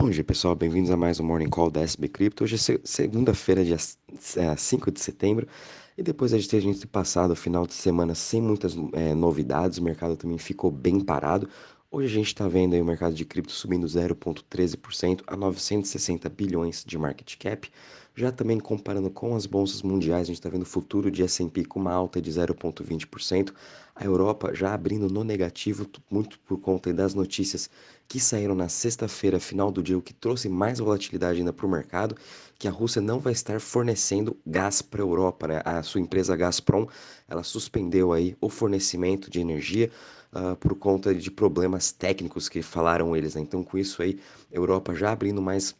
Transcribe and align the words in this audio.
Bom 0.00 0.08
dia 0.08 0.24
pessoal, 0.24 0.54
bem-vindos 0.54 0.90
a 0.90 0.96
mais 0.96 1.20
um 1.20 1.24
Morning 1.24 1.50
Call 1.50 1.70
da 1.70 1.82
SB 1.82 2.08
Crypto. 2.08 2.44
Hoje 2.44 2.54
é 2.54 2.80
segunda-feira, 2.82 3.62
dia 3.62 3.76
5 3.76 4.88
é, 4.88 4.92
de 4.94 4.98
setembro, 4.98 5.46
e 5.94 6.02
depois 6.02 6.30
de 6.30 6.48
ter 6.48 6.56
a 6.56 6.60
gente 6.60 6.86
passado 6.86 7.32
o 7.32 7.36
final 7.36 7.66
de 7.66 7.74
semana 7.74 8.14
sem 8.14 8.40
muitas 8.40 8.74
é, 8.94 9.14
novidades, 9.14 9.76
o 9.76 9.84
mercado 9.84 10.16
também 10.16 10.38
ficou 10.38 10.70
bem 10.70 11.00
parado. 11.00 11.46
Hoje 11.92 12.06
a 12.06 12.18
gente 12.18 12.28
está 12.28 12.46
vendo 12.46 12.74
aí 12.74 12.80
o 12.80 12.84
mercado 12.84 13.16
de 13.16 13.24
cripto 13.24 13.50
subindo 13.50 13.84
0,13% 13.84 15.22
a 15.26 15.36
960 15.36 16.28
bilhões 16.28 16.84
de 16.86 16.96
market 16.96 17.36
cap. 17.36 17.68
Já 18.14 18.30
também 18.30 18.60
comparando 18.60 19.10
com 19.10 19.34
as 19.34 19.44
bolsas 19.44 19.82
mundiais, 19.82 20.22
a 20.22 20.26
gente 20.26 20.36
está 20.36 20.48
vendo 20.48 20.62
o 20.62 20.66
futuro 20.66 21.10
de 21.10 21.24
S&P 21.24 21.64
com 21.64 21.80
uma 21.80 21.92
alta 21.92 22.22
de 22.22 22.30
0,20%. 22.30 23.52
A 23.96 24.04
Europa 24.04 24.54
já 24.54 24.72
abrindo 24.72 25.08
no 25.08 25.24
negativo, 25.24 25.84
muito 26.08 26.38
por 26.38 26.60
conta 26.60 26.94
das 26.94 27.12
notícias 27.12 27.68
que 28.06 28.20
saíram 28.20 28.54
na 28.54 28.68
sexta-feira, 28.68 29.40
final 29.40 29.72
do 29.72 29.82
dia, 29.82 29.98
o 29.98 30.02
que 30.02 30.14
trouxe 30.14 30.48
mais 30.48 30.78
volatilidade 30.78 31.40
ainda 31.40 31.52
para 31.52 31.66
o 31.66 31.70
mercado, 31.70 32.16
que 32.56 32.68
a 32.68 32.70
Rússia 32.70 33.02
não 33.02 33.18
vai 33.18 33.32
estar 33.32 33.60
fornecendo 33.60 34.36
gás 34.46 34.80
para 34.80 35.02
a 35.02 35.04
Europa. 35.04 35.48
Né? 35.48 35.62
A 35.64 35.82
sua 35.82 36.00
empresa 36.00 36.36
Gazprom, 36.36 36.86
ela 37.28 37.42
suspendeu 37.42 38.12
aí 38.12 38.36
o 38.40 38.48
fornecimento 38.48 39.28
de 39.28 39.40
energia 39.40 39.90
uh, 40.32 40.56
por 40.56 40.74
conta 40.74 41.14
de 41.14 41.30
problemas 41.30 41.92
técnicos 41.92 42.48
que 42.48 42.62
falaram 42.62 43.16
eles. 43.16 43.34
Né? 43.34 43.42
Então, 43.42 43.62
com 43.62 43.78
isso 43.78 44.02
aí, 44.02 44.18
Europa 44.50 44.94
já 44.94 45.12
abrindo 45.12 45.40
mais 45.42 45.74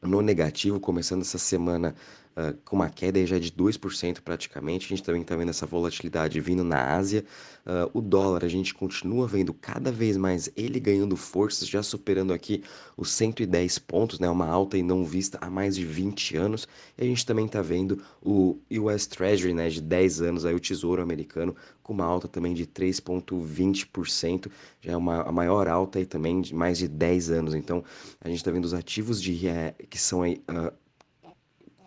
no 0.00 0.20
negativo, 0.20 0.80
começando 0.80 1.22
essa 1.22 1.38
semana 1.38 1.94
uh, 2.36 2.56
com 2.64 2.76
uma 2.76 2.88
queda 2.88 3.24
já 3.26 3.38
de 3.38 3.50
2% 3.50 4.20
praticamente. 4.20 4.86
A 4.86 4.88
gente 4.88 5.02
também 5.02 5.22
está 5.22 5.36
vendo 5.36 5.50
essa 5.50 5.66
volatilidade 5.66 6.40
vindo 6.40 6.64
na 6.64 6.94
Ásia. 6.96 7.24
Uh, 7.64 7.98
o 7.98 8.00
dólar, 8.00 8.44
a 8.44 8.48
gente 8.48 8.74
continua 8.74 9.26
vendo 9.26 9.54
cada 9.54 9.92
vez 9.92 10.16
mais 10.16 10.50
ele 10.56 10.80
ganhando 10.80 11.16
forças, 11.16 11.68
já 11.68 11.82
superando 11.82 12.32
aqui 12.32 12.62
os 12.96 13.10
110 13.10 13.78
pontos, 13.78 14.18
né? 14.18 14.28
uma 14.28 14.46
alta 14.46 14.76
e 14.76 14.82
não 14.82 15.04
vista 15.04 15.38
há 15.40 15.48
mais 15.48 15.76
de 15.76 15.84
20 15.84 16.36
anos. 16.36 16.66
E 16.98 17.02
a 17.02 17.06
gente 17.06 17.24
também 17.24 17.46
está 17.46 17.62
vendo 17.62 18.02
o 18.20 18.58
US 18.70 19.06
Treasury 19.06 19.54
né, 19.54 19.68
de 19.68 19.80
10 19.80 20.22
anos, 20.22 20.44
aí, 20.44 20.54
o 20.54 20.60
Tesouro 20.60 21.02
Americano, 21.02 21.54
com 21.82 21.92
uma 21.92 22.04
alta 22.04 22.28
também 22.28 22.54
de 22.54 22.66
3,20%, 22.66 24.50
já 24.80 24.92
é 24.92 24.96
uma, 24.96 25.22
a 25.22 25.32
maior 25.32 25.68
alta 25.68 25.98
aí 25.98 26.06
também 26.06 26.40
de 26.40 26.54
mais 26.54 26.78
de 26.78 26.88
10 26.88 27.30
anos. 27.30 27.54
Então, 27.54 27.84
a 28.20 28.28
gente 28.28 28.38
está 28.38 28.50
vendo 28.50 28.64
os 28.64 28.74
ativos 28.74 29.20
de, 29.20 29.46
é, 29.48 29.74
que 29.90 29.98
são 29.98 30.22
aí, 30.22 30.42
uh, 30.48 30.72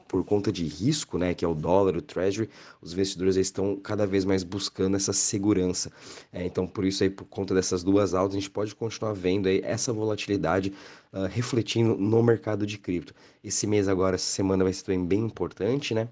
por 0.08 0.24
conta 0.24 0.52
de 0.52 0.64
risco, 0.66 1.18
né, 1.18 1.34
que 1.34 1.44
é 1.44 1.48
o 1.48 1.56
dólar, 1.56 1.98
o 1.98 2.02
treasury, 2.02 2.50
os 2.82 2.94
investidores 2.94 3.36
estão 3.36 3.76
cada 3.76 4.06
vez 4.06 4.24
mais 4.24 4.44
buscando 4.44 4.96
essa 4.96 5.14
segurança. 5.14 5.92
É, 6.32 6.46
então, 6.46 6.68
por 6.68 6.86
isso 6.86 7.04
aí, 7.04 7.10
por 7.10 7.26
conta 7.26 7.54
dessas 7.54 7.84
duas 7.84 8.14
altas, 8.14 8.36
a 8.36 8.40
gente 8.40 8.50
pode 8.50 8.76
continuar 8.76 9.14
vendo 9.14 9.48
aí 9.48 9.62
essa 9.64 9.92
volatilidade 9.92 10.74
uh, 11.12 11.26
refletindo 11.26 11.98
no 11.98 12.22
mercado 12.22 12.66
de 12.66 12.78
cripto. 12.78 13.14
Esse 13.44 13.66
mês 13.66 13.88
agora, 13.88 14.16
essa 14.16 14.32
semana 14.32 14.64
vai 14.64 14.74
ser 14.74 14.84
também 14.84 15.06
bem 15.06 15.20
importante, 15.22 15.94
né? 15.94 16.08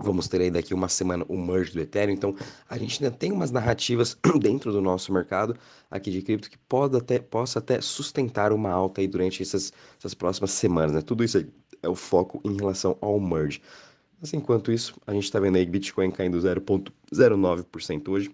Vamos 0.00 0.28
ter 0.28 0.40
aí 0.40 0.50
daqui 0.50 0.72
uma 0.72 0.88
semana 0.88 1.24
o 1.28 1.36
merge 1.36 1.72
do 1.72 1.80
Ethereum. 1.80 2.14
Então, 2.14 2.34
a 2.68 2.78
gente 2.78 3.02
ainda 3.02 3.14
tem 3.14 3.32
umas 3.32 3.50
narrativas 3.50 4.16
dentro 4.40 4.70
do 4.70 4.80
nosso 4.80 5.12
mercado 5.12 5.56
aqui 5.90 6.12
de 6.12 6.22
cripto 6.22 6.48
que 6.48 6.56
pode 6.56 6.96
até, 6.96 7.18
possa 7.18 7.58
até 7.58 7.80
sustentar 7.80 8.52
uma 8.52 8.70
alta 8.70 9.00
aí 9.00 9.08
durante 9.08 9.42
essas, 9.42 9.72
essas 9.98 10.14
próximas 10.14 10.52
semanas. 10.52 10.92
Né? 10.92 11.02
Tudo 11.02 11.24
isso 11.24 11.38
aí 11.38 11.48
é 11.82 11.88
o 11.88 11.94
foco 11.94 12.40
em 12.44 12.56
relação 12.56 12.96
ao 13.00 13.18
merge. 13.20 13.60
Mas 14.20 14.34
enquanto 14.34 14.72
isso, 14.72 14.94
a 15.06 15.12
gente 15.12 15.24
está 15.24 15.38
vendo 15.38 15.56
aí 15.56 15.64
Bitcoin 15.64 16.10
caindo 16.10 16.38
0,09% 16.38 18.08
hoje 18.08 18.30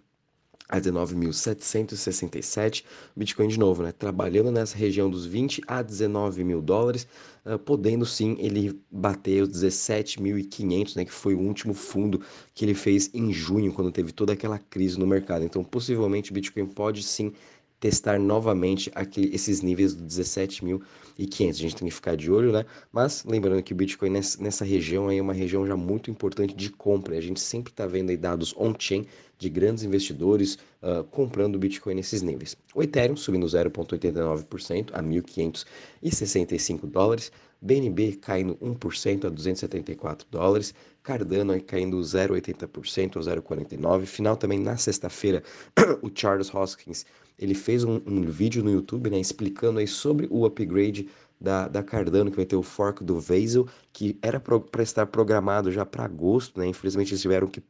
a 0.69 0.81
19.767. 0.81 2.85
Bitcoin 3.15 3.49
de 3.49 3.59
novo, 3.59 3.83
né? 3.83 3.93
Trabalhando 3.93 4.51
nessa 4.51 4.79
região 4.79 5.11
dos 5.11 5.27
20 5.27 5.61
a 5.67 5.83
19 5.83 6.43
mil 6.43 6.63
dólares, 6.63 7.07
uh, 7.45 7.59
podendo 7.59 8.07
sim 8.07 8.35
ele 8.39 8.81
bater 8.91 9.43
os 9.43 9.51
17.500, 9.51 10.97
né? 10.97 11.05
Que 11.05 11.13
foi 11.13 11.35
o 11.35 11.41
último 11.41 11.75
fundo 11.75 12.23
que 12.55 12.65
ele 12.65 12.73
fez 12.75 13.11
em 13.13 13.31
junho, 13.33 13.75
quando 13.75 13.93
teve 13.93 14.11
toda 14.11 14.33
aquela 14.33 14.59
crise 14.59 14.99
no 14.99 15.07
mercado. 15.07 15.45
Então, 15.45 15.63
possivelmente, 15.63 16.33
Bitcoin 16.33 16.65
pode 16.67 17.03
sim 17.03 17.35
testar 17.85 18.19
novamente 18.19 18.91
aqui, 18.95 19.29
esses 19.31 19.61
níveis 19.61 19.95
do 19.95 20.03
17.500. 20.05 20.81
A 21.51 21.53
gente 21.53 21.77
tem 21.77 21.87
que 21.87 21.95
ficar 21.95 22.17
de 22.17 22.33
olho, 22.33 22.51
né? 22.51 22.65
Mas 22.91 23.23
lembrando 23.27 23.63
que 23.63 23.75
o 23.75 23.77
Bitcoin 23.77 24.09
nessa, 24.09 24.65
região 24.65 25.11
é 25.11 25.21
uma 25.21 25.35
região 25.35 25.67
já 25.67 25.77
muito 25.77 26.11
importante 26.11 26.55
de 26.55 26.71
compra. 26.71 27.15
A 27.15 27.21
gente 27.21 27.39
sempre 27.39 27.71
está 27.71 27.87
vendo 27.87 28.09
aí 28.09 28.17
dados 28.17 28.55
on-chain 28.57 29.05
de 29.39 29.51
grandes 29.51 29.85
investidores 29.85 30.57
uh, 30.83 31.05
comprando 31.11 31.59
Bitcoin 31.59 31.97
nesses 31.97 32.23
níveis. 32.23 32.57
O 32.75 32.83
Ethereum 32.83 33.17
subindo 33.17 33.45
0,89% 33.45 34.89
a 34.95 35.03
1.565 35.03 36.87
dólares. 36.87 37.31
BNB 37.61 38.17
caindo 38.17 38.57
1% 38.57 39.25
a 39.25 39.29
274 39.31 40.27
dólares, 40.31 40.75
Cardano 41.05 41.53
aí 41.53 41.61
caindo 41.61 42.01
0,80% 42.01 43.19
a 43.19 43.21
0,49. 43.21 44.07
Final 44.07 44.37
também 44.37 44.59
na 44.59 44.77
sexta-feira, 44.77 45.45
o 46.03 46.11
Charles 46.13 46.53
Hoskins 46.53 47.07
ele 47.39 47.55
fez 47.55 47.85
um, 47.85 48.01
um, 48.07 48.23
vídeo 48.23 48.63
no 48.63 48.71
YouTube 48.71 49.11
né, 49.11 49.19
explicando 49.19 49.79
aí 49.79 49.87
sobre 49.87 50.27
o 50.31 50.47
upgrade 50.47 51.09
da, 51.41 51.69
da 51.69 51.83
Cardano, 51.83 52.31
que 52.31 52.37
vai 52.37 52.47
ter 52.47 52.57
o 52.57 52.63
fork 52.63 53.03
do 53.05 53.21
Vasil, 53.21 53.69
que 53.93 54.17
era 54.23 54.41
para 54.41 54.83
estar 54.83 55.07
programado 55.07 55.71
já 55.71 55.85
para 55.85 56.05
agosto, 56.05 56.59
né? 56.59 56.67
Infelizmente 56.67 57.13
eles 57.13 57.21
tiveram 57.21 57.49
que 57.49 57.63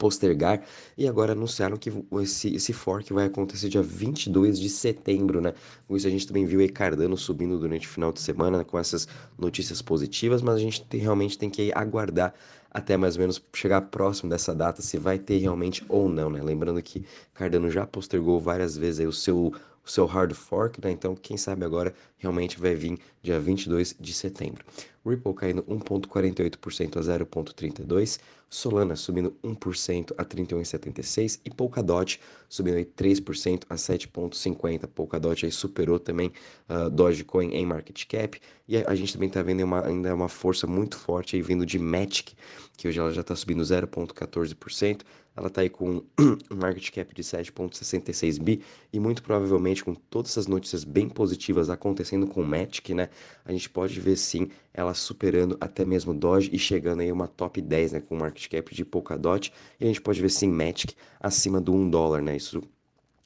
postergar 0.00 0.62
e 0.96 1.06
agora 1.06 1.32
anunciaram 1.32 1.76
que 1.76 1.92
esse, 2.22 2.54
esse 2.54 2.72
fork 2.72 3.12
vai 3.12 3.26
acontecer 3.26 3.68
dia 3.68 3.82
22 3.82 4.58
de 4.58 4.70
setembro, 4.70 5.42
né? 5.42 5.52
Com 5.86 5.94
isso 5.94 6.06
a 6.06 6.10
gente 6.10 6.26
também 6.26 6.46
viu 6.46 6.60
aí 6.60 6.68
Cardano 6.70 7.18
subindo 7.18 7.58
durante 7.58 7.86
o 7.86 7.90
final 7.90 8.10
de 8.10 8.20
semana 8.20 8.64
com 8.64 8.78
essas 8.78 9.06
notícias 9.38 9.82
positivas, 9.82 10.40
mas 10.40 10.54
a 10.54 10.58
gente 10.58 10.82
tem, 10.84 11.00
realmente 11.00 11.36
tem 11.36 11.50
que 11.50 11.70
aguardar 11.74 12.32
até 12.70 12.96
mais 12.96 13.16
ou 13.16 13.20
menos 13.20 13.42
chegar 13.52 13.82
próximo 13.82 14.30
dessa 14.30 14.54
data 14.54 14.80
se 14.80 14.96
vai 14.96 15.18
ter 15.18 15.38
realmente 15.38 15.84
ou 15.88 16.08
não, 16.08 16.30
né? 16.30 16.42
Lembrando 16.42 16.80
que 16.82 17.04
Cardano 17.34 17.68
já 17.70 17.86
postergou 17.86 18.40
várias 18.40 18.76
vezes 18.76 19.00
aí 19.00 19.06
o 19.06 19.12
seu 19.12 19.52
o 19.84 19.90
seu 19.90 20.06
hard 20.06 20.34
fork, 20.34 20.80
né? 20.82 20.90
Então, 20.90 21.14
quem 21.14 21.36
sabe 21.36 21.64
agora 21.64 21.94
realmente 22.18 22.58
vai 22.58 22.74
vir 22.74 22.98
dia 23.22 23.40
22 23.40 23.96
de 23.98 24.12
setembro. 24.12 24.64
Ripple 25.04 25.34
caindo 25.34 25.62
1,48% 25.62 26.96
a 26.96 27.00
0,32%, 27.00 28.20
Solana 28.52 28.96
subindo 28.96 29.32
1% 29.44 30.12
a 30.18 30.24
31,76% 30.24 31.40
e 31.44 31.50
Polkadot 31.50 32.20
subindo 32.48 32.76
aí 32.76 32.84
3% 32.84 33.62
a 33.70 33.76
7,50%. 33.76 34.88
Polkadot 34.88 35.46
aí 35.46 35.52
superou 35.52 36.00
também 36.00 36.32
uh, 36.68 36.90
Dogecoin 36.90 37.54
em 37.54 37.64
market 37.64 38.04
cap 38.06 38.40
e 38.66 38.76
a, 38.76 38.94
gente 38.96 39.12
também 39.12 39.28
está 39.28 39.40
vendo 39.40 39.62
uma, 39.62 39.86
ainda 39.86 40.12
uma 40.12 40.28
força 40.28 40.66
muito 40.66 40.98
forte 40.98 41.36
aí 41.36 41.42
vindo 41.42 41.64
de 41.64 41.78
Matic, 41.78 42.32
que 42.76 42.88
hoje 42.88 42.98
ela 42.98 43.12
já 43.12 43.20
está 43.20 43.36
subindo 43.36 43.62
0,14%, 43.62 45.02
ela 45.40 45.48
está 45.48 45.62
aí 45.62 45.70
com 45.70 46.02
um 46.50 46.56
market 46.56 46.90
cap 46.90 47.14
de 47.14 47.22
7,66 47.22 48.38
bi 48.38 48.62
e 48.92 49.00
muito 49.00 49.22
provavelmente 49.22 49.82
com 49.82 49.94
todas 49.94 50.32
essas 50.32 50.46
notícias 50.46 50.84
bem 50.84 51.08
positivas 51.08 51.70
acontecendo 51.70 52.26
com 52.26 52.42
o 52.42 52.46
Matic, 52.46 52.90
né? 52.90 53.08
A 53.42 53.50
gente 53.50 53.70
pode 53.70 53.98
ver 53.98 54.16
sim 54.16 54.50
ela 54.74 54.92
superando 54.92 55.56
até 55.58 55.82
mesmo 55.82 56.12
Doge 56.12 56.50
e 56.52 56.58
chegando 56.58 57.00
aí 57.00 57.10
uma 57.10 57.26
top 57.26 57.60
10, 57.62 57.92
né? 57.92 58.00
Com 58.02 58.16
market 58.16 58.48
cap 58.48 58.74
de 58.74 58.84
Polkadot 58.84 59.50
e 59.80 59.84
a 59.84 59.86
gente 59.86 60.02
pode 60.02 60.20
ver 60.20 60.30
sim 60.30 60.50
Matic 60.50 60.94
acima 61.18 61.58
do 61.58 61.72
1 61.72 61.88
dólar, 61.88 62.20
né? 62.20 62.36
Isso 62.36 62.60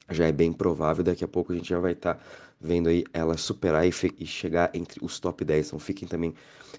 já 0.09 0.27
é 0.27 0.31
bem 0.31 0.53
provável, 0.53 1.03
daqui 1.03 1.23
a 1.23 1.27
pouco 1.27 1.51
a 1.51 1.55
gente 1.55 1.69
já 1.69 1.79
vai 1.79 1.93
estar 1.93 2.15
tá 2.15 2.21
vendo 2.59 2.89
aí 2.89 3.03
ela 3.13 3.37
superar 3.37 3.85
e, 3.87 3.91
e, 4.19 4.25
chegar 4.25 4.69
entre 4.73 5.03
os 5.03 5.19
top 5.19 5.43
10, 5.43 5.67
então 5.67 5.79
fiquem 5.79 6.07
também 6.07 6.33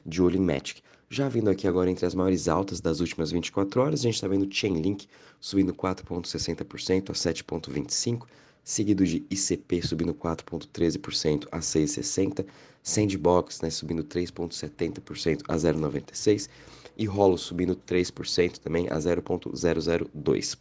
de 0.05 0.23
olho 0.23 0.37
em 0.37 0.41
Matic. 0.41 0.81
Já 1.09 1.29
vindo 1.29 1.49
aqui 1.49 1.69
agora 1.69 1.91
entre 1.91 2.05
as 2.05 2.15
maiores 2.15 2.49
altas 2.49 2.81
das 2.81 3.01
últimas 3.01 3.31
24 3.31 3.81
horas, 3.81 4.01
a 4.01 4.03
gente 4.03 4.15
está 4.15 4.27
vendo 4.27 4.53
Chainlink 4.53 5.07
subindo 5.41 5.73
4,60% 5.73 7.11
a 7.11 7.13
7,25%, 7.13 8.23
seguido 8.65 9.05
de 9.05 9.25
ICP 9.31 9.83
subindo 9.83 10.13
4,13% 10.13 11.47
a 11.53 11.59
6,60%, 11.59 12.45
Sandbox 12.83 13.61
né, 13.61 13.71
subindo 13.71 14.03
3,70% 14.03 15.43
a 15.49 15.57
0,96% 15.57 16.49
e 16.97 17.05
Rolo 17.05 17.37
subindo 17.37 17.77
3% 17.77 18.59
também 18.59 18.89
a 18.89 18.97
0,002%. 18.97 20.59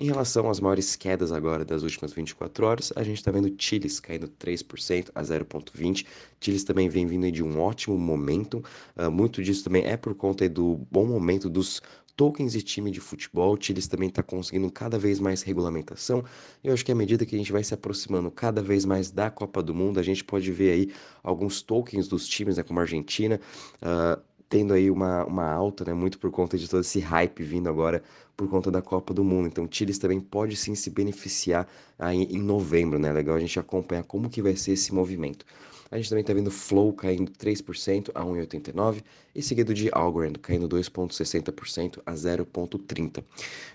Em 0.00 0.06
relação 0.06 0.48
às 0.48 0.60
maiores 0.60 0.96
quedas 0.96 1.30
agora 1.30 1.62
das 1.62 1.82
últimas 1.82 2.10
24 2.10 2.64
horas, 2.64 2.90
a 2.96 3.02
gente 3.02 3.18
está 3.18 3.30
vendo 3.30 3.54
Chiles 3.58 4.00
caindo 4.00 4.28
3% 4.28 5.10
a 5.14 5.22
0,20. 5.22 6.06
Chiles 6.40 6.64
também 6.64 6.88
vem 6.88 7.06
vindo 7.06 7.30
de 7.30 7.42
um 7.42 7.60
ótimo 7.60 7.98
momento. 7.98 8.64
Uh, 8.96 9.10
muito 9.10 9.42
disso 9.42 9.62
também 9.62 9.84
é 9.84 9.98
por 9.98 10.14
conta 10.14 10.48
do 10.48 10.80
bom 10.90 11.04
momento 11.04 11.50
dos 11.50 11.82
tokens 12.16 12.54
e 12.54 12.62
time 12.62 12.90
de 12.90 12.98
futebol. 12.98 13.52
O 13.52 13.62
Chiles 13.62 13.88
também 13.88 14.08
está 14.08 14.22
conseguindo 14.22 14.70
cada 14.72 14.98
vez 14.98 15.20
mais 15.20 15.42
regulamentação. 15.42 16.24
Eu 16.64 16.72
acho 16.72 16.82
que 16.82 16.92
à 16.92 16.94
medida 16.94 17.26
que 17.26 17.34
a 17.34 17.38
gente 17.38 17.52
vai 17.52 17.62
se 17.62 17.74
aproximando 17.74 18.30
cada 18.30 18.62
vez 18.62 18.86
mais 18.86 19.10
da 19.10 19.30
Copa 19.30 19.62
do 19.62 19.74
Mundo, 19.74 20.00
a 20.00 20.02
gente 20.02 20.24
pode 20.24 20.50
ver 20.50 20.70
aí 20.72 20.92
alguns 21.22 21.60
tokens 21.60 22.08
dos 22.08 22.26
times, 22.26 22.56
né, 22.56 22.62
como 22.62 22.78
a 22.78 22.84
Argentina, 22.84 23.38
uh, 23.82 24.18
tendo 24.50 24.74
aí 24.74 24.90
uma, 24.90 25.24
uma 25.24 25.50
alta, 25.50 25.84
né, 25.84 25.94
muito 25.94 26.18
por 26.18 26.30
conta 26.30 26.58
de 26.58 26.68
todo 26.68 26.80
esse 26.82 27.00
hype 27.00 27.42
vindo 27.44 27.68
agora 27.68 28.02
por 28.36 28.48
conta 28.48 28.70
da 28.70 28.82
Copa 28.82 29.14
do 29.14 29.24
Mundo. 29.24 29.46
Então, 29.48 29.68
Chiles 29.70 29.98
também 29.98 30.20
pode 30.20 30.56
sim 30.56 30.74
se 30.74 30.90
beneficiar 30.90 31.68
aí 31.98 32.24
em 32.24 32.38
novembro, 32.42 32.98
né? 32.98 33.12
Legal 33.12 33.36
a 33.36 33.40
gente 33.40 33.58
acompanhar 33.60 34.02
como 34.04 34.28
que 34.30 34.42
vai 34.42 34.56
ser 34.56 34.72
esse 34.72 34.92
movimento. 34.94 35.46
A 35.90 35.96
gente 35.96 36.08
também 36.08 36.20
está 36.20 36.32
vendo 36.32 36.52
Flow 36.52 36.92
caindo 36.92 37.32
3% 37.32 38.12
a 38.14 38.22
1,89 38.22 39.02
e 39.34 39.42
seguido 39.42 39.74
de 39.74 39.90
Algorand 39.92 40.34
caindo 40.34 40.68
2,60% 40.68 42.00
a 42.06 42.12
0,30. 42.12 43.24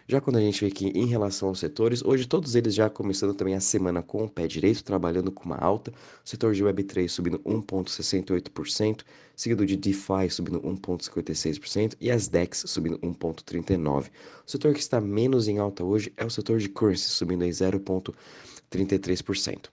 Já 0.07 0.21
quando 0.21 0.37
a 0.37 0.39
gente 0.39 0.61
vê 0.61 0.67
aqui 0.67 0.93
em 0.95 1.07
relação 1.07 1.49
aos 1.49 1.59
setores, 1.59 2.01
hoje 2.01 2.25
todos 2.25 2.55
eles 2.55 2.73
já 2.73 2.89
começando 2.89 3.33
também 3.33 3.55
a 3.55 3.59
semana 3.59 4.01
com 4.01 4.23
o 4.23 4.29
pé 4.29 4.47
direito, 4.47 4.81
trabalhando 4.81 5.29
com 5.29 5.43
uma 5.43 5.57
alta. 5.57 5.91
O 6.23 6.29
setor 6.29 6.53
de 6.53 6.63
Web3 6.63 7.09
subindo 7.09 7.39
1,68%, 7.39 9.01
seguido 9.35 9.65
de 9.65 9.75
DeFi 9.75 10.29
subindo 10.29 10.61
1,56% 10.61 11.97
e 11.99 12.09
as 12.09 12.29
DEX 12.29 12.63
subindo 12.65 12.97
1,39%. 12.99 14.09
O 14.47 14.49
setor 14.49 14.73
que 14.73 14.79
está 14.79 15.01
menos 15.01 15.49
em 15.49 15.57
alta 15.57 15.83
hoje 15.83 16.13
é 16.15 16.23
o 16.23 16.29
setor 16.29 16.59
de 16.59 16.69
currency, 16.69 17.09
subindo 17.09 17.43
em 17.43 17.49
0,33%. 17.49 19.65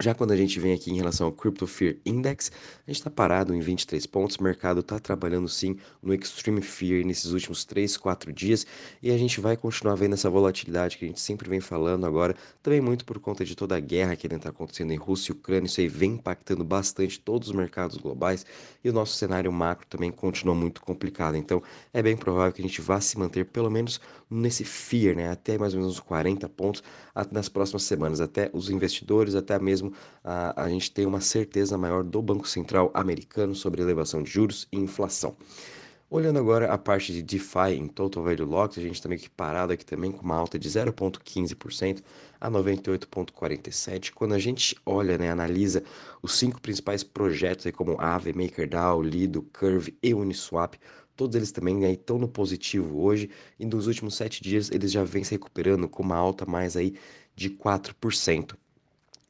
Já 0.00 0.12
quando 0.12 0.32
a 0.32 0.36
gente 0.36 0.58
vem 0.58 0.72
aqui 0.72 0.90
em 0.90 0.96
relação 0.96 1.28
ao 1.28 1.32
Crypto 1.32 1.68
Fear 1.68 1.94
Index, 2.04 2.50
a 2.84 2.90
gente 2.90 2.98
está 2.98 3.10
parado 3.10 3.54
em 3.54 3.60
23 3.60 4.04
pontos. 4.06 4.34
O 4.36 4.42
mercado 4.42 4.80
está 4.80 4.98
trabalhando 4.98 5.48
sim 5.48 5.76
no 6.02 6.12
Extreme 6.12 6.60
Fear 6.62 7.06
nesses 7.06 7.30
últimos 7.30 7.64
3, 7.64 7.96
4 7.96 8.32
dias 8.32 8.66
e 9.00 9.12
a 9.12 9.16
gente 9.16 9.40
vai 9.40 9.56
continuar 9.56 9.94
vendo 9.94 10.14
essa 10.14 10.28
volatilidade 10.28 10.98
que 10.98 11.04
a 11.04 11.08
gente 11.08 11.20
sempre 11.20 11.48
vem 11.48 11.60
falando 11.60 12.06
agora, 12.06 12.34
também 12.60 12.80
muito 12.80 13.04
por 13.04 13.20
conta 13.20 13.44
de 13.44 13.54
toda 13.54 13.76
a 13.76 13.80
guerra 13.80 14.16
que 14.16 14.26
está 14.26 14.48
acontecendo 14.48 14.92
em 14.92 14.96
Rússia 14.96 15.30
e 15.30 15.36
Ucrânia. 15.36 15.66
Isso 15.66 15.80
aí 15.80 15.86
vem 15.86 16.14
impactando 16.14 16.64
bastante 16.64 17.20
todos 17.20 17.50
os 17.50 17.54
mercados 17.54 17.96
globais 17.96 18.44
e 18.82 18.90
o 18.90 18.92
nosso 18.92 19.14
cenário 19.14 19.52
macro 19.52 19.86
também 19.86 20.10
continua 20.10 20.56
muito 20.56 20.80
complicado. 20.80 21.36
Então 21.36 21.62
é 21.92 22.02
bem 22.02 22.16
provável 22.16 22.52
que 22.52 22.60
a 22.60 22.66
gente 22.66 22.80
vá 22.80 23.00
se 23.00 23.16
manter 23.16 23.44
pelo 23.44 23.70
menos 23.70 24.00
nesse 24.28 24.64
fear, 24.64 25.14
né, 25.14 25.30
até 25.30 25.56
mais 25.56 25.72
ou 25.72 25.78
menos 25.78 25.94
uns 25.94 26.00
40 26.00 26.48
pontos 26.48 26.82
nas 27.30 27.48
próximas 27.48 27.84
semanas, 27.84 28.20
até 28.20 28.50
os 28.52 28.68
investidores, 28.68 29.36
até 29.36 29.56
mesmo 29.60 29.83
mesmo 29.84 29.92
a, 30.22 30.64
a 30.64 30.68
gente 30.68 30.90
tem 30.90 31.06
uma 31.06 31.20
certeza 31.20 31.76
maior 31.76 32.02
do 32.02 32.22
Banco 32.22 32.48
Central 32.48 32.90
americano 32.94 33.54
sobre 33.54 33.82
elevação 33.82 34.22
de 34.22 34.30
juros 34.30 34.66
e 34.72 34.78
inflação. 34.78 35.36
Olhando 36.10 36.38
agora 36.38 36.72
a 36.72 36.78
parte 36.78 37.12
de 37.12 37.22
DeFi 37.22 37.74
em 37.76 37.88
Total 37.88 38.22
Value 38.22 38.44
Locked, 38.44 38.78
a 38.78 38.82
gente 38.82 39.02
também 39.02 39.18
aqui 39.18 39.28
parado 39.28 39.72
aqui 39.72 39.84
também 39.84 40.12
com 40.12 40.22
uma 40.22 40.36
alta 40.36 40.58
de 40.58 40.68
0,15% 40.68 42.02
a 42.40 42.50
98,47%. 42.50 44.12
Quando 44.14 44.34
a 44.34 44.38
gente 44.38 44.76
olha, 44.86 45.18
né, 45.18 45.30
analisa 45.30 45.82
os 46.22 46.38
cinco 46.38 46.60
principais 46.60 47.02
projetos 47.02 47.66
aí 47.66 47.72
como 47.72 48.00
Aave, 48.00 48.32
MakerDAO, 48.32 49.02
Lido, 49.02 49.42
Curve 49.58 49.96
e 50.02 50.14
Uniswap, 50.14 50.74
todos 51.16 51.34
eles 51.34 51.50
também 51.50 51.76
né, 51.76 51.92
estão 51.92 52.18
no 52.18 52.28
positivo 52.28 53.02
hoje 53.02 53.28
e 53.58 53.66
nos 53.66 53.88
últimos 53.88 54.14
sete 54.14 54.42
dias 54.42 54.70
eles 54.70 54.92
já 54.92 55.02
vêm 55.02 55.24
se 55.24 55.32
recuperando 55.32 55.88
com 55.88 56.02
uma 56.02 56.16
alta 56.16 56.46
mais 56.46 56.76
aí 56.76 56.94
de 57.34 57.50
4%. 57.50 58.54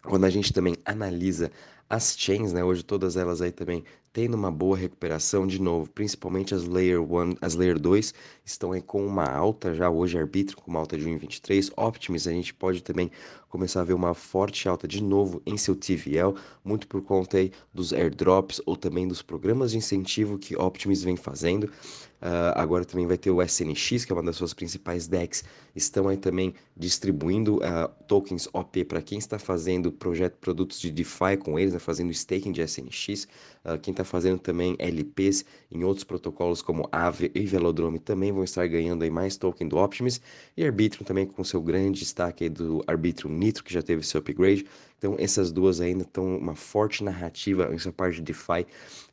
Quando 0.04 0.24
a 0.24 0.30
gente 0.30 0.52
também 0.52 0.76
analisa 0.84 1.50
as 1.88 2.16
chains, 2.18 2.52
né, 2.52 2.62
hoje 2.64 2.82
todas 2.82 3.16
elas 3.16 3.40
aí 3.42 3.52
também 3.52 3.84
tendo 4.14 4.34
uma 4.34 4.50
boa 4.50 4.76
recuperação 4.76 5.44
de 5.44 5.60
novo, 5.60 5.90
principalmente 5.90 6.54
as 6.54 6.64
Layer 6.64 7.02
1, 7.02 7.34
as 7.40 7.56
Layer 7.56 7.76
2 7.76 8.14
estão 8.44 8.70
aí 8.70 8.80
com 8.80 9.04
uma 9.04 9.24
alta 9.24 9.74
já 9.74 9.90
hoje 9.90 10.16
arbítrio 10.16 10.56
com 10.56 10.70
uma 10.70 10.78
alta 10.78 10.96
de 10.96 11.04
1.23. 11.04 11.72
Optimus 11.76 12.28
a 12.28 12.30
gente 12.30 12.54
pode 12.54 12.80
também 12.80 13.10
começar 13.48 13.80
a 13.80 13.84
ver 13.84 13.92
uma 13.92 14.14
forte 14.14 14.68
alta 14.68 14.86
de 14.86 15.02
novo 15.02 15.42
em 15.44 15.56
seu 15.56 15.74
TVL, 15.74 16.34
muito 16.64 16.86
por 16.86 17.02
conta 17.02 17.38
aí 17.38 17.50
dos 17.72 17.92
airdrops 17.92 18.60
ou 18.64 18.76
também 18.76 19.06
dos 19.06 19.20
programas 19.20 19.72
de 19.72 19.78
incentivo 19.78 20.38
que 20.38 20.56
Optimus 20.56 21.02
vem 21.02 21.16
fazendo. 21.16 21.64
Uh, 22.24 22.56
agora 22.56 22.86
também 22.86 23.06
vai 23.06 23.18
ter 23.18 23.30
o 23.30 23.42
SNX, 23.42 24.06
que 24.06 24.12
é 24.12 24.14
uma 24.16 24.22
das 24.22 24.36
suas 24.36 24.54
principais 24.54 25.06
decks, 25.06 25.44
estão 25.76 26.08
aí 26.08 26.16
também 26.16 26.54
distribuindo 26.74 27.56
uh, 27.56 27.88
tokens 28.08 28.48
OP 28.52 28.82
para 28.86 29.02
quem 29.02 29.18
está 29.18 29.38
fazendo 29.38 29.92
projeto 29.92 30.38
produtos 30.38 30.80
de 30.80 30.90
DeFi 30.90 31.36
com 31.38 31.58
eles, 31.58 31.74
né, 31.74 31.78
fazendo 31.78 32.10
staking 32.10 32.50
de 32.50 32.62
SNX. 32.62 33.28
Uh, 33.62 33.78
quem 33.78 33.92
está 33.92 34.03
fazendo 34.04 34.38
também 34.38 34.76
LPs 34.78 35.44
em 35.70 35.84
outros 35.84 36.04
protocolos 36.04 36.60
como 36.62 36.88
Aave 36.90 37.30
e 37.34 37.46
Velodrome 37.46 37.98
também 37.98 38.32
vão 38.32 38.44
estar 38.44 38.66
ganhando 38.66 39.02
aí 39.02 39.10
mais 39.10 39.36
token 39.36 39.68
do 39.68 39.76
Optimus. 39.76 40.20
E 40.56 40.64
Arbitrum 40.64 41.04
também 41.04 41.26
com 41.26 41.44
seu 41.44 41.60
grande 41.60 42.00
destaque 42.00 42.44
aí 42.44 42.50
do 42.50 42.82
Arbitrum 42.86 43.30
Nitro, 43.30 43.62
que 43.62 43.72
já 43.72 43.82
teve 43.82 44.02
seu 44.02 44.20
upgrade. 44.20 44.66
Então 44.98 45.16
essas 45.18 45.52
duas 45.52 45.80
ainda 45.80 46.02
estão 46.02 46.36
uma 46.36 46.54
forte 46.54 47.04
narrativa 47.04 47.70
sua 47.78 47.92
parte 47.92 48.16
de 48.16 48.22
DeFi 48.22 48.66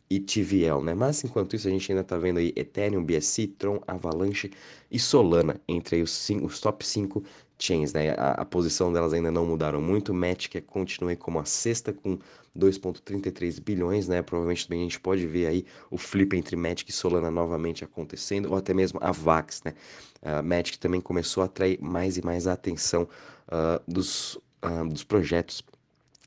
e 0.09 0.19
TVL, 0.19 0.81
né? 0.83 0.93
Mas 0.93 1.23
enquanto 1.23 1.55
isso 1.55 1.67
a 1.67 1.71
gente 1.71 1.89
ainda 1.89 2.01
está 2.01 2.17
vendo 2.17 2.37
aí 2.37 2.51
Ethereum, 2.55 3.03
BSC, 3.03 3.47
Tron, 3.47 3.81
Avalanche 3.87 4.51
e 4.89 4.99
Solana 4.99 5.59
entre 5.67 6.01
os, 6.01 6.11
cinco, 6.11 6.45
os 6.45 6.59
top 6.59 6.85
5 6.85 7.23
chains, 7.61 7.93
né? 7.93 8.11
A, 8.11 8.31
a, 8.41 8.45
posição 8.45 8.91
delas 8.91 9.13
ainda 9.13 9.31
não 9.31 9.45
mudaram 9.45 9.81
muito. 9.81 10.13
Matic 10.13 10.61
continua 10.65 11.15
como 11.15 11.39
a 11.39 11.45
sexta 11.45 11.93
com 11.93 12.17
2.33 12.57 13.61
bilhões, 13.61 14.07
né? 14.07 14.21
Provavelmente 14.21 14.67
também 14.67 14.81
a 14.81 14.83
gente 14.83 14.99
pode 14.99 15.25
ver 15.27 15.47
aí 15.47 15.65
o 15.89 15.97
flip 15.97 16.35
entre 16.35 16.55
Matic 16.55 16.89
e 16.89 16.91
Solana 16.91 17.29
novamente 17.29 17.83
acontecendo, 17.83 18.49
ou 18.49 18.57
até 18.57 18.73
mesmo 18.73 18.99
a 19.01 19.11
Vax, 19.11 19.61
né? 19.63 19.73
A 20.21 20.41
Matic 20.41 20.77
também 20.77 20.99
começou 20.99 21.43
a 21.43 21.45
atrair 21.45 21.79
mais 21.81 22.17
e 22.17 22.25
mais 22.25 22.47
a 22.47 22.53
atenção 22.53 23.07
uh, 23.47 23.81
dos, 23.87 24.35
uh, 24.65 24.87
dos 24.89 25.03
projetos 25.03 25.63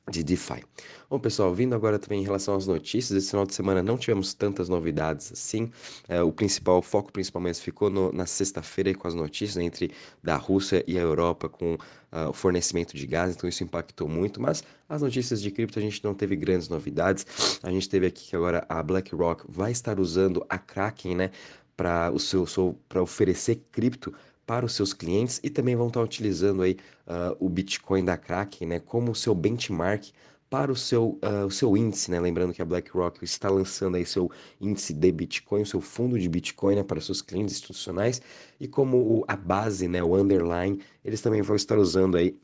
de 0.09 0.23
DeFi. 0.23 0.63
Bom, 1.09 1.19
pessoal, 1.19 1.53
vindo 1.53 1.73
agora 1.73 1.97
também 1.97 2.21
em 2.21 2.23
relação 2.23 2.55
às 2.55 2.67
notícias, 2.67 3.17
esse 3.17 3.31
final 3.31 3.45
de 3.45 3.55
semana 3.55 3.81
não 3.81 3.97
tivemos 3.97 4.33
tantas 4.33 4.69
novidades 4.69 5.31
assim. 5.31 5.71
É, 6.07 6.21
o 6.21 6.31
principal, 6.31 6.77
o 6.77 6.81
foco 6.81 7.11
principalmente 7.11 7.59
ficou 7.59 7.89
no, 7.89 8.11
na 8.11 8.25
sexta-feira 8.25 8.93
com 8.93 9.07
as 9.07 9.15
notícias 9.15 9.55
né, 9.55 9.63
entre 9.63 9.91
da 10.23 10.35
Rússia 10.35 10.83
e 10.87 10.97
a 10.97 11.01
Europa 11.01 11.49
com 11.49 11.73
uh, 11.73 12.29
o 12.29 12.33
fornecimento 12.33 12.95
de 12.95 13.07
gás, 13.07 13.35
então 13.35 13.49
isso 13.49 13.63
impactou 13.63 14.07
muito, 14.07 14.39
mas 14.39 14.63
as 14.87 15.01
notícias 15.01 15.41
de 15.41 15.49
cripto 15.49 15.79
a 15.79 15.81
gente 15.81 16.03
não 16.03 16.13
teve 16.13 16.35
grandes 16.35 16.69
novidades. 16.69 17.25
A 17.63 17.71
gente 17.71 17.89
teve 17.89 18.05
aqui 18.07 18.29
que 18.29 18.35
agora 18.35 18.63
a 18.69 18.83
BlackRock 18.83 19.43
vai 19.49 19.71
estar 19.71 19.99
usando 19.99 20.45
a 20.47 20.57
Kraken, 20.59 21.15
né, 21.15 21.31
para 21.75 22.11
o 22.11 22.19
seu, 22.19 22.45
seu 22.47 22.77
para 22.87 23.01
oferecer 23.01 23.61
cripto 23.71 24.13
para 24.45 24.65
os 24.65 24.73
seus 24.73 24.93
clientes 24.93 25.39
e 25.43 25.49
também 25.49 25.75
vão 25.75 25.87
estar 25.87 26.01
utilizando 26.01 26.61
aí 26.61 26.77
uh, 27.07 27.35
o 27.39 27.49
Bitcoin 27.49 28.05
da 28.05 28.17
Kraken, 28.17 28.67
né, 28.67 28.79
como 28.79 29.15
seu 29.15 29.33
benchmark 29.33 30.11
para 30.49 30.71
o 30.71 30.75
seu, 30.75 31.19
uh, 31.23 31.45
o 31.47 31.51
seu 31.51 31.75
índice, 31.75 32.11
né? 32.11 32.19
Lembrando 32.19 32.53
que 32.53 32.61
a 32.61 32.65
BlackRock 32.65 33.23
está 33.23 33.49
lançando 33.49 33.95
aí 33.95 34.05
seu 34.05 34.31
índice 34.61 34.93
de 34.93 35.11
Bitcoin, 35.11 35.63
o 35.63 35.65
seu 35.65 35.81
fundo 35.81 36.19
de 36.19 36.29
Bitcoin 36.29 36.75
né, 36.75 36.83
para 36.83 37.01
seus 37.01 37.21
clientes 37.21 37.55
institucionais 37.55 38.21
e 38.59 38.67
como 38.67 38.97
o, 38.97 39.25
a 39.27 39.35
base, 39.35 39.87
né, 39.87 40.03
o 40.03 40.15
underline, 40.15 40.79
eles 41.03 41.19
também 41.19 41.41
vão 41.41 41.55
estar 41.55 41.77
usando 41.77 42.15
aí 42.15 42.37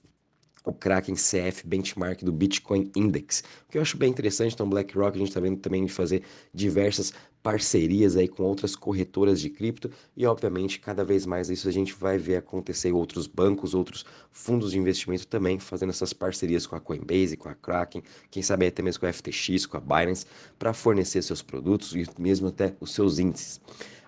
o 0.63 0.71
Kraken 0.71 1.15
CF 1.15 1.65
Benchmark 1.65 2.23
do 2.23 2.31
Bitcoin 2.31 2.91
Index, 2.95 3.43
o 3.67 3.71
que 3.71 3.77
eu 3.77 3.81
acho 3.81 3.97
bem 3.97 4.09
interessante. 4.09 4.53
Então, 4.53 4.69
BlackRock 4.69 5.15
a 5.15 5.19
gente 5.19 5.29
está 5.29 5.39
vendo 5.39 5.59
também 5.59 5.85
de 5.85 5.91
fazer 5.91 6.23
diversas 6.53 7.13
parcerias 7.41 8.15
aí 8.15 8.27
com 8.27 8.43
outras 8.43 8.75
corretoras 8.75 9.41
de 9.41 9.49
cripto 9.49 9.89
e, 10.15 10.25
obviamente, 10.25 10.79
cada 10.79 11.03
vez 11.03 11.25
mais 11.25 11.49
isso 11.49 11.67
a 11.67 11.71
gente 11.71 11.93
vai 11.93 12.17
ver 12.17 12.35
acontecer 12.35 12.91
outros 12.91 13.25
bancos, 13.25 13.73
outros 13.73 14.05
fundos 14.31 14.71
de 14.71 14.77
investimento 14.77 15.25
também 15.25 15.59
fazendo 15.59 15.89
essas 15.89 16.13
parcerias 16.13 16.67
com 16.67 16.75
a 16.75 16.79
Coinbase, 16.79 17.35
com 17.37 17.49
a 17.49 17.55
Kraken, 17.55 18.03
quem 18.29 18.43
sabe 18.43 18.67
até 18.67 18.83
mesmo 18.83 18.99
com 18.99 19.07
a 19.07 19.13
FTX, 19.13 19.65
com 19.65 19.77
a 19.77 19.79
Binance, 19.79 20.25
para 20.59 20.73
fornecer 20.73 21.23
seus 21.23 21.41
produtos 21.41 21.95
e 21.95 22.05
mesmo 22.19 22.49
até 22.49 22.75
os 22.79 22.93
seus 22.93 23.17
índices. 23.17 23.59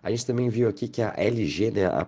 A 0.03 0.11
gente 0.11 0.25
também 0.25 0.49
viu 0.49 0.67
aqui 0.67 0.87
que 0.87 1.01
a 1.01 1.13
LG, 1.17 1.71
né, 1.71 1.85
a, 1.85 2.05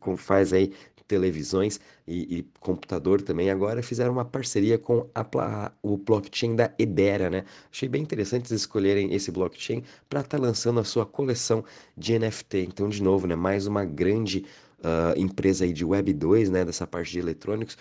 a, 0.00 0.16
faz 0.16 0.52
aí 0.52 0.72
televisões 1.08 1.80
e, 2.06 2.38
e, 2.38 2.42
computador 2.60 3.22
também, 3.22 3.50
agora 3.50 3.82
fizeram 3.82 4.12
uma 4.12 4.24
parceria 4.24 4.78
com 4.78 5.08
a, 5.14 5.72
o 5.82 5.96
blockchain 5.96 6.54
da 6.54 6.70
Edera, 6.78 7.30
né? 7.30 7.44
Achei 7.72 7.88
bem 7.88 8.02
interessante 8.02 8.42
eles 8.42 8.60
escolherem 8.60 9.12
esse 9.14 9.30
blockchain 9.32 9.82
para 10.08 10.20
estar 10.20 10.36
tá 10.36 10.42
lançando 10.42 10.78
a 10.78 10.84
sua 10.84 11.06
coleção 11.06 11.64
de 11.96 12.18
NFT. 12.18 12.58
Então, 12.68 12.88
de 12.88 13.02
novo, 13.02 13.26
né, 13.26 13.34
mais 13.34 13.66
uma 13.66 13.84
grande 13.84 14.44
uh, 14.80 15.18
empresa 15.18 15.64
aí 15.64 15.72
de 15.72 15.84
Web 15.84 16.12
2, 16.12 16.50
né, 16.50 16.64
dessa 16.64 16.86
parte 16.86 17.12
de 17.12 17.18
eletrônicos, 17.18 17.76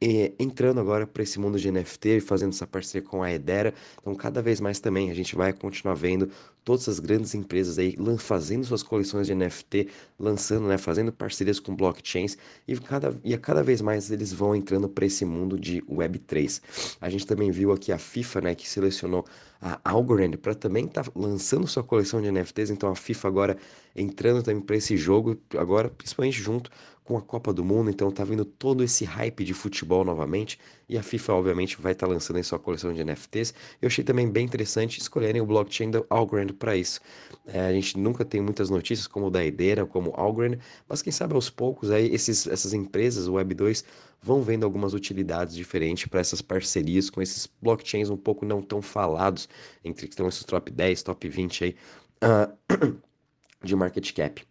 e 0.00 0.32
entrando 0.38 0.80
agora 0.80 1.06
para 1.06 1.22
esse 1.22 1.38
mundo 1.38 1.58
de 1.58 1.70
NFT 1.70 2.08
e 2.08 2.20
fazendo 2.20 2.50
essa 2.50 2.66
parceria 2.66 3.06
com 3.06 3.22
a 3.22 3.30
Edera. 3.30 3.74
Então, 4.00 4.14
cada 4.14 4.40
vez 4.40 4.60
mais 4.60 4.80
também 4.80 5.10
a 5.10 5.14
gente 5.14 5.36
vai 5.36 5.52
continuar 5.52 5.94
vendo 5.94 6.30
todas 6.64 6.88
as 6.88 6.98
grandes 6.98 7.34
empresas 7.34 7.78
aí 7.78 7.96
fazendo 8.18 8.64
suas 8.64 8.82
coleções 8.82 9.26
de 9.26 9.34
NFT, 9.34 9.88
lançando, 10.18 10.68
né, 10.68 10.78
fazendo 10.78 11.12
parcerias 11.12 11.58
com 11.58 11.74
blockchains 11.74 12.36
e 12.66 12.78
cada, 12.78 13.18
e 13.24 13.34
a 13.34 13.38
cada 13.38 13.62
vez 13.62 13.80
mais 13.80 14.10
eles 14.10 14.32
vão 14.32 14.54
entrando 14.54 14.88
para 14.88 15.04
esse 15.04 15.24
mundo 15.24 15.58
de 15.58 15.82
Web3. 15.82 16.62
A 17.00 17.10
gente 17.10 17.26
também 17.26 17.50
viu 17.50 17.72
aqui 17.72 17.92
a 17.92 17.98
FIFA, 17.98 18.40
né, 18.40 18.54
que 18.54 18.68
selecionou 18.68 19.24
a 19.60 19.78
Algorand 19.84 20.32
para 20.32 20.54
também 20.54 20.86
estar 20.86 21.04
tá 21.04 21.12
lançando 21.14 21.66
sua 21.66 21.82
coleção 21.82 22.22
de 22.22 22.30
NFTs, 22.30 22.70
então 22.70 22.90
a 22.90 22.94
FIFA 22.94 23.28
agora 23.28 23.56
entrando 23.94 24.42
também 24.42 24.62
para 24.62 24.76
esse 24.76 24.96
jogo, 24.96 25.36
agora 25.58 25.90
principalmente 25.90 26.40
junto 26.40 26.70
com 27.10 27.16
a 27.16 27.20
Copa 27.20 27.52
do 27.52 27.64
Mundo, 27.64 27.90
então 27.90 28.08
tá 28.12 28.22
vindo 28.22 28.44
todo 28.44 28.84
esse 28.84 29.04
hype 29.04 29.42
de 29.42 29.52
futebol 29.52 30.04
novamente, 30.04 30.60
e 30.88 30.96
a 30.96 31.02
FIFA 31.02 31.32
obviamente 31.32 31.80
vai 31.80 31.90
estar 31.90 32.06
tá 32.06 32.12
lançando 32.12 32.36
aí 32.36 32.44
sua 32.44 32.58
coleção 32.58 32.94
de 32.94 33.02
NFTs. 33.02 33.52
Eu 33.82 33.88
achei 33.88 34.04
também 34.04 34.30
bem 34.30 34.44
interessante 34.44 35.00
escolherem 35.00 35.40
o 35.40 35.46
blockchain 35.46 35.90
da 35.90 36.04
Algorand 36.08 36.52
para 36.56 36.76
isso. 36.76 37.00
É, 37.48 37.62
a 37.62 37.72
gente 37.72 37.98
nunca 37.98 38.24
tem 38.24 38.40
muitas 38.40 38.70
notícias 38.70 39.08
como 39.08 39.26
o 39.26 39.30
da 39.30 39.44
Ideira, 39.44 39.84
como 39.84 40.12
Algorand, 40.14 40.58
mas 40.88 41.02
quem 41.02 41.12
sabe 41.12 41.34
aos 41.34 41.50
poucos 41.50 41.90
aí 41.90 42.14
esses, 42.14 42.46
essas 42.46 42.72
empresas, 42.72 43.26
o 43.26 43.32
Web2, 43.32 43.84
vão 44.22 44.40
vendo 44.40 44.62
algumas 44.62 44.94
utilidades 44.94 45.56
diferentes 45.56 46.06
para 46.06 46.20
essas 46.20 46.40
parcerias 46.40 47.10
com 47.10 47.20
esses 47.20 47.48
blockchains 47.60 48.08
um 48.08 48.16
pouco 48.16 48.46
não 48.46 48.62
tão 48.62 48.80
falados, 48.80 49.48
entre 49.84 50.06
que 50.06 50.12
estão 50.12 50.28
esses 50.28 50.44
top 50.44 50.70
10, 50.70 51.02
top 51.02 51.28
20 51.28 51.64
aí 51.64 51.76
uh, 52.22 52.96
de 53.64 53.74
market 53.74 54.12
cap. 54.12 54.49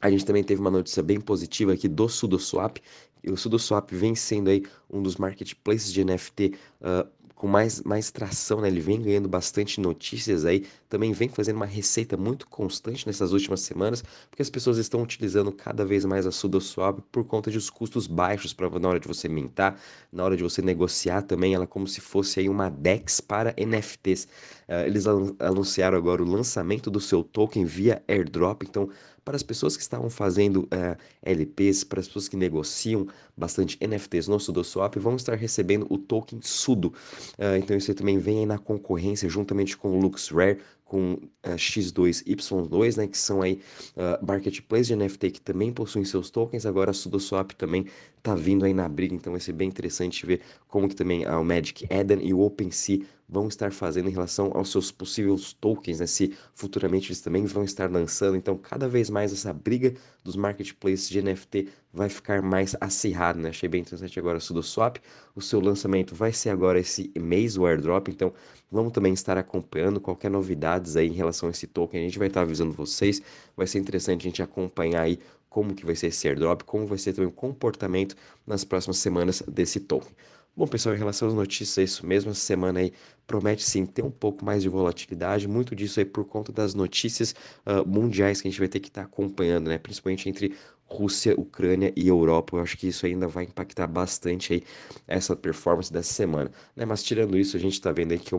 A 0.00 0.10
gente 0.10 0.24
também 0.24 0.44
teve 0.44 0.60
uma 0.60 0.70
notícia 0.70 1.02
bem 1.02 1.20
positiva 1.20 1.72
aqui 1.72 1.88
do 1.88 2.08
SudoSwap. 2.08 2.80
O 3.26 3.36
SudoSwap 3.36 3.90
vem 3.92 4.14
sendo 4.14 4.50
aí 4.50 4.62
um 4.90 5.02
dos 5.02 5.16
marketplaces 5.16 5.92
de 5.92 6.04
NFT 6.04 6.54
uh, 6.80 7.08
com 7.36 7.46
mais, 7.46 7.82
mais 7.82 8.10
tração, 8.10 8.62
né? 8.62 8.68
Ele 8.68 8.80
vem 8.80 9.00
ganhando 9.00 9.28
bastante 9.28 9.78
notícias 9.78 10.44
aí, 10.44 10.64
também 10.88 11.12
vem 11.12 11.28
fazendo 11.28 11.56
uma 11.56 11.66
receita 11.66 12.16
muito 12.16 12.48
constante 12.48 13.06
nessas 13.06 13.32
últimas 13.32 13.60
semanas, 13.60 14.02
porque 14.30 14.40
as 14.40 14.48
pessoas 14.48 14.78
estão 14.78 15.02
utilizando 15.02 15.52
cada 15.52 15.84
vez 15.84 16.04
mais 16.06 16.26
a 16.26 16.32
SudoSwap 16.32 17.00
por 17.12 17.24
conta 17.24 17.50
de 17.50 17.58
os 17.58 17.68
custos 17.68 18.06
baixos 18.06 18.54
para 18.54 18.70
na 18.78 18.88
hora 18.88 18.98
de 18.98 19.06
você 19.06 19.28
mintar, 19.28 19.78
na 20.10 20.24
hora 20.24 20.36
de 20.36 20.42
você 20.42 20.62
negociar 20.62 21.22
também, 21.22 21.54
ela 21.54 21.66
como 21.66 21.86
se 21.86 22.00
fosse 22.00 22.40
aí 22.40 22.48
uma 22.48 22.70
DEX 22.70 23.20
para 23.20 23.54
NFTs. 23.58 24.24
Uh, 24.24 24.28
ah, 24.68 24.86
eles 24.86 25.04
anunciaram 25.06 25.96
agora 25.98 26.22
o 26.22 26.26
lançamento 26.26 26.90
do 26.90 27.00
seu 27.00 27.22
token 27.22 27.64
via 27.66 28.02
airdrop, 28.08 28.62
então 28.62 28.88
para 29.26 29.34
as 29.34 29.42
pessoas 29.42 29.76
que 29.76 29.82
estavam 29.82 30.08
fazendo 30.08 30.60
uh, 30.60 30.68
eh, 30.70 31.32
LPs, 31.32 31.82
para 31.82 31.98
as 31.98 32.06
pessoas 32.06 32.28
que 32.28 32.36
negociam 32.36 33.08
bastante 33.36 33.76
NFTs 33.84 34.28
no 34.28 34.38
SudoSwap, 34.38 34.96
vão 35.00 35.16
estar 35.16 35.34
recebendo 35.34 35.84
o 35.90 35.98
token 35.98 36.38
Sudo. 36.40 36.94
Uh, 37.36 37.56
então 37.58 37.76
isso 37.76 37.92
também 37.92 38.18
vem 38.18 38.38
aí 38.38 38.46
na 38.46 38.56
concorrência 38.56 39.28
juntamente 39.28 39.76
com 39.76 39.98
o 39.98 40.00
LuxRare, 40.00 40.60
com 40.86 41.14
uh, 41.14 41.56
X2Y2, 41.56 42.96
né, 42.96 43.06
que 43.08 43.18
são 43.18 43.42
aí 43.42 43.60
uh, 43.96 44.24
marketplace 44.24 44.86
de 44.86 44.96
NFT 44.96 45.32
que 45.32 45.40
também 45.40 45.72
possuem 45.72 46.04
seus 46.04 46.30
tokens. 46.30 46.64
Agora 46.64 46.92
a 46.92 46.94
SudoSwap 46.94 47.52
também 47.52 47.86
tá 48.22 48.34
vindo 48.34 48.64
aí 48.64 48.72
na 48.72 48.88
briga, 48.88 49.14
então 49.14 49.32
vai 49.32 49.40
ser 49.40 49.52
bem 49.52 49.68
interessante 49.68 50.24
ver 50.24 50.40
como 50.68 50.88
que 50.88 50.94
também 50.94 51.24
a 51.26 51.42
Magic 51.42 51.86
Eden 51.90 52.20
e 52.22 52.32
o 52.32 52.40
OpenSea 52.40 53.04
vão 53.28 53.48
estar 53.48 53.72
fazendo 53.72 54.08
em 54.08 54.12
relação 54.12 54.52
aos 54.54 54.70
seus 54.70 54.92
possíveis 54.92 55.52
tokens, 55.52 56.00
né? 56.00 56.06
Se 56.06 56.34
futuramente 56.54 57.08
eles 57.08 57.20
também 57.20 57.44
vão 57.44 57.64
estar 57.64 57.90
lançando. 57.90 58.36
Então, 58.36 58.56
cada 58.56 58.88
vez 58.88 59.10
mais 59.10 59.32
essa 59.32 59.52
briga 59.52 59.94
dos 60.22 60.36
marketplaces 60.36 61.08
de 61.08 61.20
NFT 61.20 61.68
vai 61.92 62.08
ficar 62.08 62.40
mais 62.42 62.76
acirrada, 62.80 63.40
né? 63.40 63.48
Achei 63.48 63.68
bem 63.68 63.80
interessante 63.80 64.18
agora 64.18 64.38
o 64.38 64.40
SudoSwap. 64.40 65.00
O 65.34 65.42
seu 65.42 65.60
lançamento 65.60 66.14
vai 66.14 66.32
ser 66.32 66.50
agora 66.50 66.78
esse 66.78 67.12
mês, 67.18 67.56
o 67.56 67.66
airdrop. 67.66 68.08
Então, 68.08 68.32
vamos 68.70 68.92
também 68.92 69.12
estar 69.12 69.36
acompanhando 69.36 70.00
qualquer 70.00 70.30
novidades 70.76 70.96
aí 70.96 71.08
em 71.08 71.12
relação 71.12 71.48
a 71.48 71.52
esse 71.52 71.66
token. 71.66 72.00
A 72.00 72.04
gente 72.04 72.18
vai 72.18 72.28
estar 72.28 72.42
avisando 72.42 72.72
vocês. 72.72 73.22
Vai 73.56 73.66
ser 73.66 73.78
interessante 73.78 74.22
a 74.22 74.30
gente 74.30 74.42
acompanhar 74.42 75.02
aí 75.02 75.18
como 75.48 75.74
que 75.74 75.86
vai 75.86 75.94
ser 75.94 76.08
esse 76.08 76.28
airdrop, 76.28 76.62
como 76.62 76.86
vai 76.86 76.98
ser 76.98 77.14
também 77.14 77.28
o 77.28 77.32
comportamento 77.32 78.14
nas 78.46 78.64
próximas 78.64 78.98
semanas 78.98 79.42
desse 79.48 79.80
token. 79.80 80.12
Bom, 80.54 80.66
pessoal, 80.66 80.94
em 80.94 80.98
relação 80.98 81.28
às 81.28 81.34
notícias, 81.34 81.78
é 81.78 81.82
isso 81.82 82.06
mesmo. 82.06 82.30
Essa 82.30 82.40
semana 82.40 82.80
aí 82.80 82.92
promete 83.26 83.62
sim 83.62 83.84
ter 83.84 84.02
um 84.02 84.10
pouco 84.10 84.44
mais 84.44 84.62
de 84.62 84.68
volatilidade, 84.70 85.46
muito 85.46 85.74
disso 85.74 86.00
aí 86.00 86.06
por 86.06 86.24
conta 86.24 86.50
das 86.50 86.74
notícias 86.74 87.34
uh, 87.66 87.86
mundiais 87.86 88.40
que 88.40 88.48
a 88.48 88.50
gente 88.50 88.58
vai 88.58 88.68
ter 88.68 88.80
que 88.80 88.88
estar 88.88 89.02
tá 89.02 89.06
acompanhando, 89.06 89.68
né? 89.68 89.76
Principalmente 89.76 90.28
entre 90.30 90.54
Rússia, 90.86 91.34
Ucrânia 91.38 91.92
e 91.94 92.08
Europa. 92.08 92.56
Eu 92.56 92.62
acho 92.62 92.76
que 92.78 92.88
isso 92.88 93.04
ainda 93.04 93.28
vai 93.28 93.44
impactar 93.44 93.86
bastante 93.86 94.54
aí 94.54 94.62
essa 95.06 95.36
performance 95.36 95.92
dessa 95.92 96.12
semana, 96.12 96.50
né? 96.74 96.86
Mas 96.86 97.02
tirando 97.02 97.36
isso, 97.36 97.56
a 97.56 97.60
gente 97.60 97.74
está 97.74 97.92
vendo 97.92 98.12
aí 98.12 98.18
que 98.18 98.34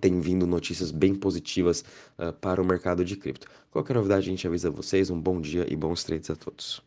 tem 0.00 0.20
vindo 0.20 0.46
notícias 0.46 0.90
bem 0.90 1.14
positivas 1.14 1.84
uh, 2.18 2.32
para 2.32 2.60
o 2.60 2.64
mercado 2.64 3.04
de 3.04 3.16
cripto. 3.16 3.46
Qualquer 3.70 3.94
novidade 3.94 4.28
a 4.28 4.30
gente 4.30 4.46
avisa 4.46 4.70
vocês. 4.70 5.10
Um 5.10 5.20
bom 5.20 5.40
dia 5.40 5.66
e 5.70 5.76
bons 5.76 6.04
trades 6.04 6.30
a 6.30 6.36
todos. 6.36 6.82